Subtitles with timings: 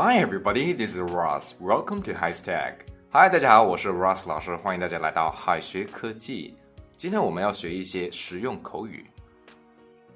[0.00, 1.56] Hi everybody, this is Ross.
[1.60, 2.86] Welcome to High Tech.
[3.10, 6.56] Hi，大家好，我是 Ross 老师，欢迎大家来到海学科技。
[6.96, 9.04] 今天我们要学一些实用口语。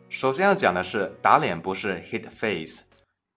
[0.08, 2.84] 首先要讲的是打脸不是 hit face，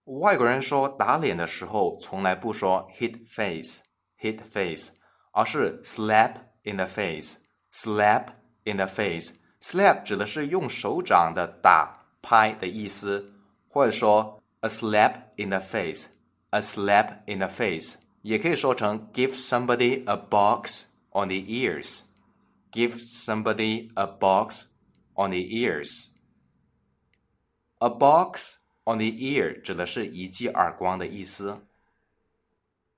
[0.04, 4.92] 外国人说打脸的时候从来不说 hit face，hit face，
[5.32, 8.26] 而是 slap in the face，slap
[8.62, 9.32] in the face。
[9.60, 13.32] slap 指的是用手掌的打拍的意思，
[13.68, 16.06] 或者说 a slap in the face
[16.51, 24.67] face，a slap in the face，也可以说成 give somebody a box on the ears，give somebody a box
[25.15, 31.51] on the ears。a box on the ear 指的是一记耳光的意思。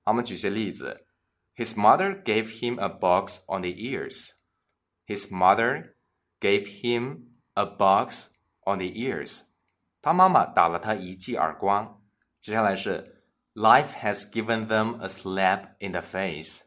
[0.02, 1.06] 好，我们举些例子。
[1.56, 4.32] His mother gave him a box on the ears.
[5.06, 5.94] His mother
[6.40, 8.30] gave him a box
[8.64, 9.42] on the ears.
[10.02, 12.02] 他妈妈打了他一记耳光。
[12.40, 13.17] 接下来是
[13.58, 16.62] Life has given them a slap in the face.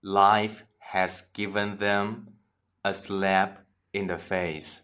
[0.00, 0.62] Life
[0.92, 2.26] has given them
[2.82, 4.82] a slap in the face.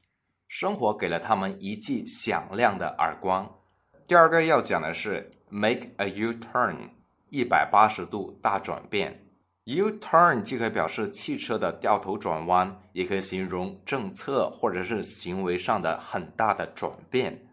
[0.49, 3.59] 生活给了他们一记响亮的耳光。
[4.09, 6.91] 第二个要讲的是 make a U-turn，
[7.29, 9.25] 一百八十度大转变。
[9.65, 17.47] U-turn 既可以表示汽车的掉头转弯，也可以形容政策或者是行为上的很大的转变。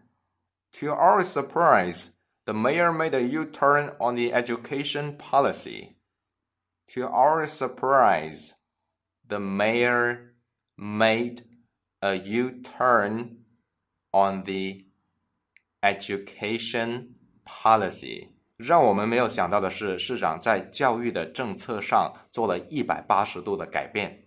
[0.80, 2.08] To our surprise,
[2.44, 5.96] the mayor made a U-turn on the education policy.
[6.94, 8.54] To our surprise,
[9.28, 10.34] the mayor
[10.76, 11.42] made
[12.00, 13.44] a U-turn
[14.12, 14.86] on the
[15.82, 18.28] education policy。
[18.56, 24.26] 让我们没有想到的是，市长在教育的政策上做了一百八十度的改变。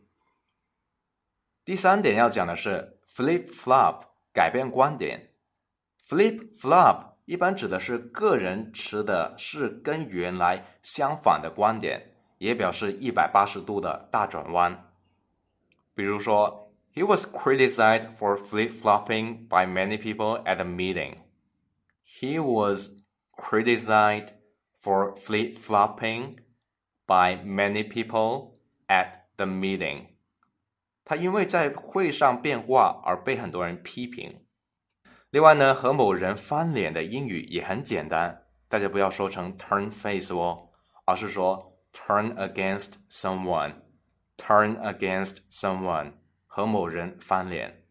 [1.66, 5.34] 第三点要讲的是 flip flop，改变观点。
[6.08, 12.01] flip flop 一般指的是个人持的是跟原来相反的观点，
[12.39, 14.93] 也表示一百八十度的大转弯。
[15.93, 21.17] 比如说，He was criticized for flip flopping by many people at the meeting.
[22.07, 22.91] He was
[23.37, 24.29] criticized
[24.81, 26.37] for flip flopping
[27.07, 28.53] by many people
[28.87, 30.07] at the meeting.
[31.05, 34.46] 他因为在会上变卦而被很多人批评。
[35.31, 40.71] 另外呢，和某人翻脸的英语也很简单，大家不要说成 turn face 哦，
[41.05, 43.75] 而是说 turn against someone。
[44.39, 46.13] turn against someone
[46.47, 47.85] 和某人翻脸。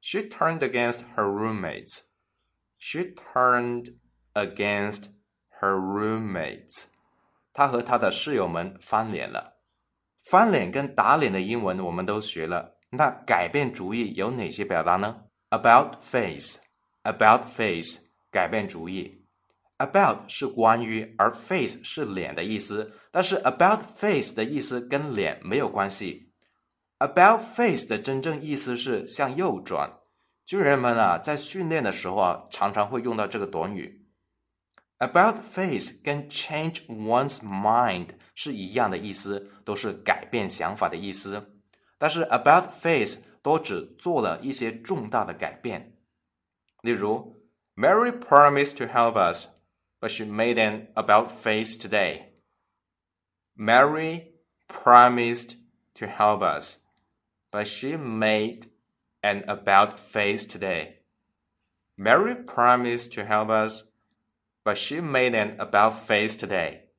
[0.00, 2.00] She turned against her roommates.
[2.78, 3.96] She turned
[4.32, 5.04] against
[5.60, 6.86] her roommates.
[7.52, 9.58] 她和她的室友们翻脸了。
[10.24, 16.58] 翻脸跟打脸的英文我们都学了，那改变主意有哪些表达呢？About face,
[17.02, 17.98] about face，
[18.30, 19.24] 改变主意。
[19.78, 22.92] About 是关于，而 face 是脸的意思。
[23.10, 26.32] 但是 about face 的意思跟脸没有关系。
[26.98, 29.98] About face 的真正意思是向右转。
[30.46, 34.06] 军人们啊，在训练的时候啊，常常会用到这个短语。
[34.98, 41.60] About face 跟 change one's mind 是一样的意思，都是改变想法的意思。
[41.98, 45.97] 但是 about face 多指做了一些重大的改变。
[46.81, 47.41] 例如，
[47.75, 49.47] Mary promised to help us,
[49.99, 52.33] but she made an about face today.
[53.55, 54.33] Mary
[54.67, 55.55] promised
[55.95, 56.77] to help us,
[57.51, 58.67] but she made
[59.21, 61.01] an about face today.
[61.95, 63.91] Mary promised to help us
[64.63, 66.89] but she made an about face today.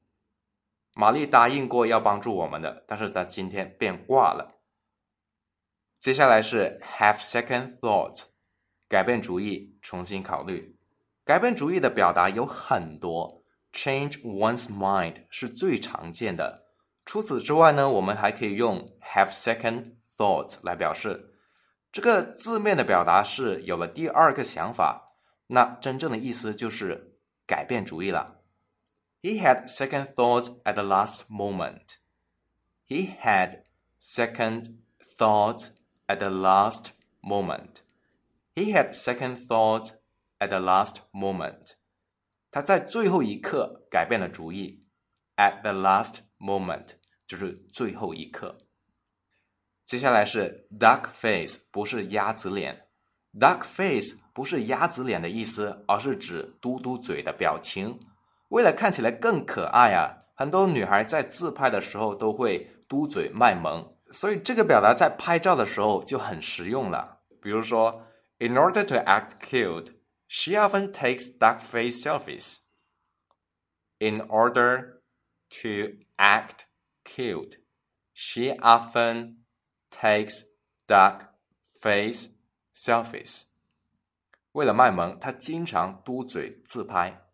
[0.94, 4.55] 玛丽答应过要帮助我们的，但是她今天变卦了。
[5.99, 8.23] 接下来是 have second thoughts，
[8.87, 10.77] 改变主意，重新考虑。
[11.25, 13.43] 改变主意的表达有很多
[13.73, 16.67] ，change one's mind 是最常见的。
[17.05, 21.33] 除此之外呢，我们还可以用 have second thoughts 来表示。
[21.91, 25.15] 这个字面的表达是有了第二个想法，
[25.47, 27.17] 那真正的意思就是
[27.47, 28.41] 改变主意了。
[29.21, 31.95] He had second thoughts at the last moment.
[32.87, 33.63] He had
[34.01, 34.75] second
[35.17, 35.69] thoughts
[36.07, 36.87] at the last
[37.21, 37.81] moment.
[38.55, 39.91] He had second thoughts
[40.39, 41.73] at the last moment.
[42.49, 44.85] 他在最后一刻改变了主意。
[45.35, 46.95] At the last moment
[47.27, 48.57] 就是最后一刻。
[49.85, 52.87] 接下来是 duck face，不是鸭子脸。
[53.39, 57.99] duck face 不是鸭子脸的意思，而是指嘟嘟嘴的表情。
[58.49, 67.21] 为了看起来更可爱啊，很多女孩在自拍的时候都会嘟嘴卖萌，所以这个表达在拍照的时候就很实用了。
[67.41, 68.07] 比如说
[68.39, 69.95] ，In order to act cute,
[70.27, 72.57] she often takes duck face selfies.
[73.99, 75.01] In order
[75.49, 76.65] to act
[77.03, 77.59] cute,
[78.13, 79.43] she often
[79.89, 80.43] takes
[80.87, 81.29] duck
[81.79, 82.29] face
[82.73, 83.43] selfies.
[84.51, 87.26] 为了卖萌，她经常嘟嘴自拍。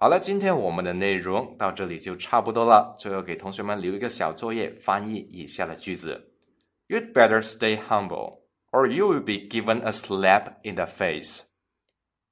[0.00, 2.94] 好了，今天我们的内容到这里就差不多了。
[3.00, 6.30] 最后给同学们留一个小作业，翻译以下的句子
[6.86, 11.42] ：You'd better stay humble, or you will be given a slap in the face.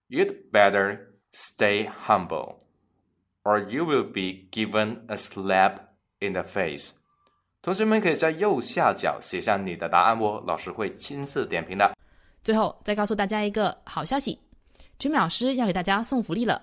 [0.08, 2.58] You'd better stay humble,
[3.42, 5.78] or you will be given a slap
[6.20, 6.92] in the face.
[7.62, 11.96] 同学们可以在右下角写下你的答案哦，老师会亲自点评的。
[12.44, 14.38] 最后再告诉大家一个好消息，
[15.00, 16.62] 君老师要给大家送福利了。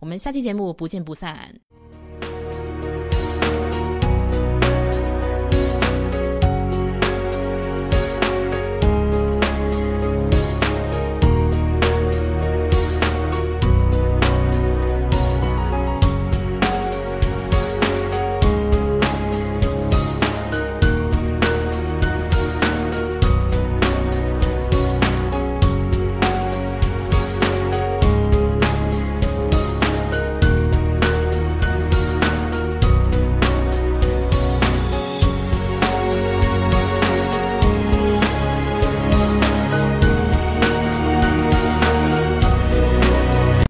[0.00, 1.54] 我们下期节目不见不散。